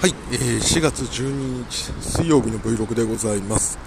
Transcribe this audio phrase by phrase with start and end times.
[0.00, 3.78] はい、えー4月12日水曜日の Vlog でございます、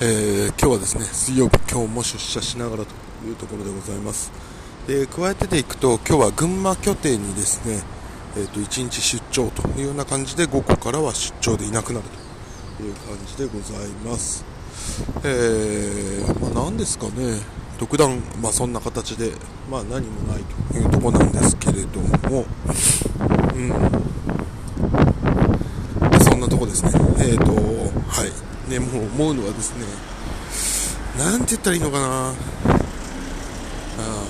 [0.00, 2.90] えー今日はですね水曜日今日も出社しながらと
[3.24, 4.32] いうところでございます。
[4.88, 7.80] で加えてでいくと今日は群馬拠点にですね、
[8.36, 12.06] えー、と1日出張というような感じで午後からは出張でいなくなる
[12.78, 14.44] という感じでございます。
[15.22, 17.38] えー、まあ、何ですかね。
[17.78, 19.30] 特段、まあ、そんな形で、
[19.70, 20.42] まあ、何もない
[20.72, 22.46] というところなんですけれども、
[23.54, 23.72] うん、
[26.72, 26.92] ですね。
[27.18, 28.70] えっ、と、はい。
[28.70, 29.84] ね、もう思うのはですね、
[31.18, 32.34] なんて言ったらいいのかな。
[33.98, 34.24] あ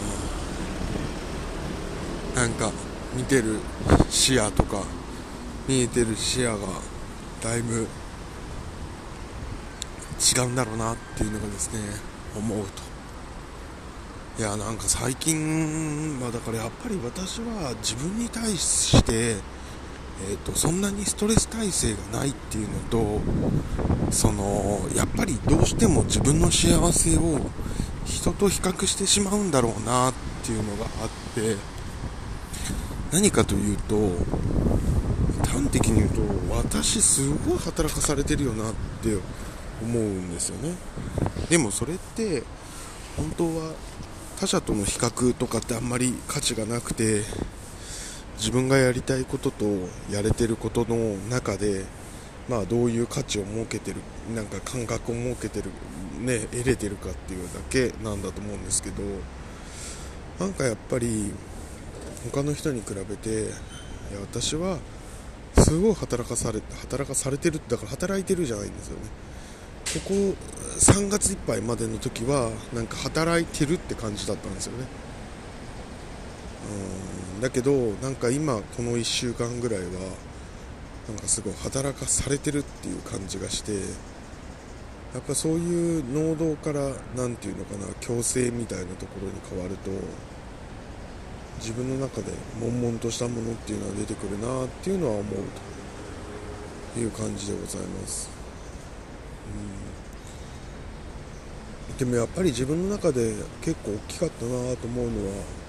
[2.34, 2.72] なんか、
[3.14, 3.60] 見てる
[4.10, 4.82] 視野とか、
[5.68, 6.66] 見えてる視野が、
[7.42, 7.86] だいぶ、
[10.34, 11.78] 違うんだろうなっていうのがですね、
[12.36, 14.42] 思うと。
[14.42, 19.36] いや、なんか最近、まあだからやっぱり私は自分に対して、
[20.30, 23.20] えー、とそんなにストレス耐性がないっていうのと
[24.10, 27.40] そのやっぱりどうしても自分の幸せを
[28.04, 31.56] 人と比較してしまうんだろうなっていうのがあって
[33.12, 33.96] 何かというと
[35.46, 36.20] 端的に言うと
[36.56, 39.16] 私すごい働かされてるよなって
[39.82, 40.74] 思うんですよね。
[41.50, 42.42] でもそれって
[43.16, 43.74] 本当は
[44.38, 47.22] 他者との比較とかってあんまり価値がなくて
[48.42, 49.64] 自分がやりたいことと
[50.10, 50.96] やれてることの
[51.30, 51.84] 中で、
[52.48, 53.98] まあ、どういう価値を設けてる
[54.34, 55.70] なんか感覚を設けてる、
[56.20, 59.04] ね、得れてるかっていうだけなんだと思うんですけど
[60.40, 61.32] なんかやっぱり
[62.32, 63.50] 他の人に比べていや
[64.22, 64.78] 私は
[65.58, 69.02] すごい働かされ働かされてるだから働いてるじゃないんですよね。
[69.94, 70.14] ここ
[70.80, 74.86] 3月いっぱいまでの時はなんか働いてるって感じだったんですよね。
[77.16, 77.21] うん。
[77.42, 79.86] だけどなんか今この1週間ぐらいは
[81.08, 89.90] なんかすごい働かされてるっていう感じがしてやっぱそういう能動から何て言うのかな強制みたいなところに変わると
[91.58, 92.30] 自分の中で
[92.60, 95.24] 悶々としたものっていうのは出てくるなっていうのは思う
[96.94, 98.30] という感じでございます、
[101.90, 105.62] うん、でもやっぱり自分の中で結構大きかったなと思うのは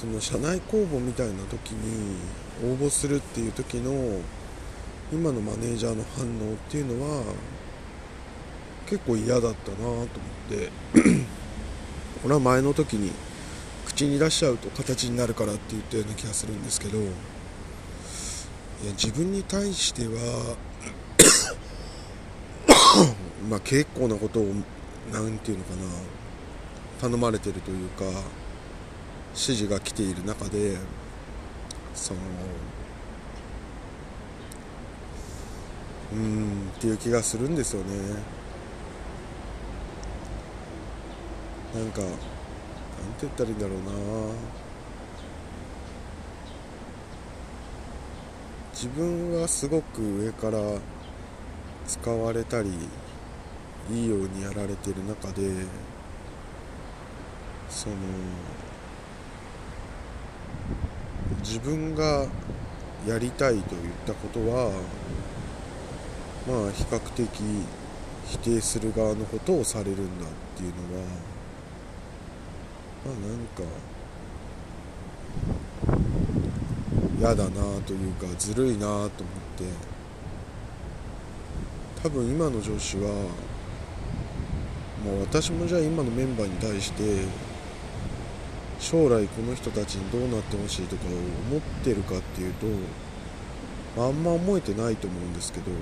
[0.00, 2.16] その社内公募みたいな時に
[2.64, 3.92] 応募するっていう時の
[5.12, 7.22] 今のマネージャーの反応っていうのは
[8.86, 10.08] 結構嫌だったなと思っ
[10.48, 10.70] て
[12.22, 13.12] これは前の時に
[13.84, 17.10] 口に出しちゃうと形になるからって言ったような気がするんですけどいや
[18.92, 20.56] 自分に対しては
[23.50, 24.46] まあ結構なことを
[25.12, 25.82] 何て言うのかな
[27.02, 28.06] 頼まれてるというか
[29.32, 30.76] 指示が来ている中で
[31.94, 32.20] その
[36.12, 37.94] うーんっていう気がするんですよね。
[41.74, 42.16] なんかなんて
[43.22, 43.90] 言ったらいいんだろうな。
[48.74, 50.58] 自分はすごく上から
[51.86, 52.70] 使われたり
[53.92, 55.66] いいようにやられてる中で
[57.68, 57.96] その
[61.38, 62.26] 自分が
[63.06, 64.72] やりたいと言ったことは
[66.46, 67.28] まあ比較的
[68.26, 71.04] 否定する側のことをされるんだっていうのは
[73.06, 73.62] まあなんか
[77.18, 79.20] 嫌だなというかずるいなと思って
[82.02, 83.10] 多分今の上司は
[85.04, 87.24] もう私もじゃあ今のメンバーに対して
[88.80, 91.08] 将来この人たちにどうなってほしいとかを
[91.50, 92.66] 思ってるかっていうと
[93.96, 95.70] あんま思えてないと思うんですけど。
[95.70, 95.76] うん。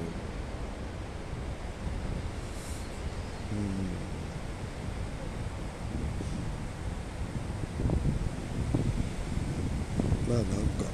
[10.28, 10.84] まあなんか。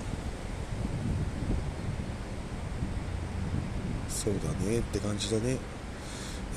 [4.09, 5.59] そうだねって感じだね。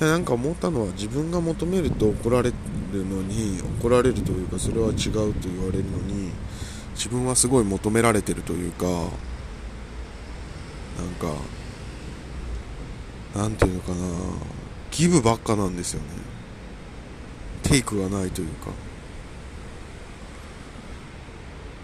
[0.00, 2.50] いやなんか思ったのは自分が求めると怒られ
[2.92, 6.30] るのに怒られるというかそれは違うと言われるのに
[6.94, 9.08] 自分はすごい求められてるというかなん
[11.18, 11.34] か
[13.34, 13.96] なんていうのかな
[14.90, 16.08] ギブばっかなんですよね。
[17.62, 18.70] テイクがないというか。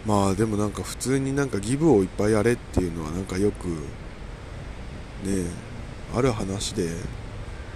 [0.06, 5.44] まあでもなんか普通になんかギブをいっぱいやれっていうのはなんかよくね
[6.14, 6.90] ある話で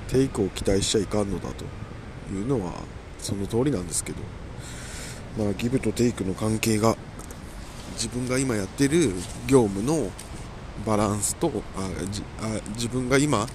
[0.09, 1.65] テイクを期待しちゃいかんのだと
[2.35, 2.73] いうのは
[3.19, 4.19] その通りなんですけど。
[5.39, 6.97] まあギブとテイクの関係が
[7.93, 9.13] 自分が今やってる
[9.47, 10.11] 業務の
[10.85, 13.47] バランスとあじあ自分が今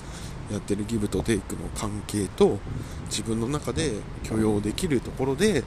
[0.51, 2.59] やってるギブとテイクの関係と
[3.07, 5.63] 自分の中で許容できるところで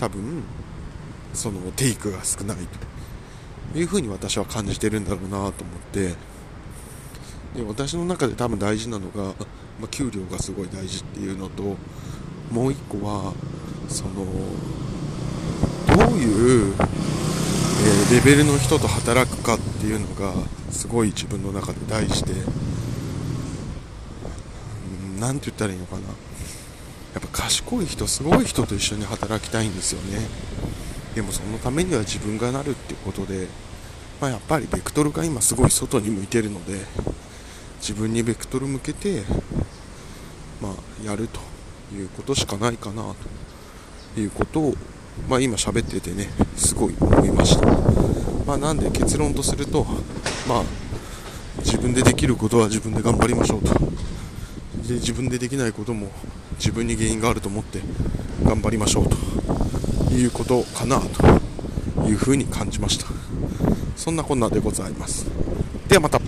[0.00, 0.42] 多分
[1.32, 2.56] そのテイクが少ない
[3.72, 5.52] というふうに私は感じてるんだろうなと思っ
[5.92, 6.37] て。
[7.58, 9.32] で私の中で多分大事なのが、ま
[9.84, 11.76] あ、給料がすごい大事っていうのと
[12.52, 13.32] もう一個は
[13.88, 14.14] その
[15.96, 16.74] どういう、
[18.12, 20.32] え、レベルの人と働くかっていうのが
[20.70, 22.34] すごい自分の中で大事で
[25.18, 26.02] 何て言ったらいいのかな。
[26.02, 26.06] や
[27.18, 30.28] っぱ賢い人すごい人と一緒に働きたいんですよね。
[31.16, 33.48] でもそのためには自分がなるっていうことで、
[34.20, 36.78] まあ、やっぱりベクトルが今すごい外に向いてるので
[37.80, 39.22] 自分にベクトル向けて、
[40.60, 41.40] まあ、やると
[41.94, 43.14] いうことしかないかな
[44.14, 44.74] ということを、
[45.28, 47.66] まあ、今喋っててねすごい思いました、
[48.46, 49.84] まあ、なんで結論とすると、
[50.48, 50.62] まあ、
[51.58, 53.74] 自分でできることは自分で頑張りましょうと。
[54.88, 56.10] で自分でできないことも
[56.56, 57.80] 自分に原因があると思って
[58.42, 59.08] 頑張りましょう
[60.08, 63.06] ということかなというふうに感じました。
[63.96, 65.26] そんなこんなでございます。
[65.88, 66.27] ではまた。